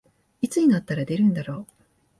[0.41, 1.81] いつになったら出るんだろう